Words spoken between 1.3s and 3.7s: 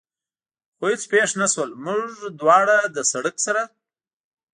نه شول، موږ دواړه له سړک سره.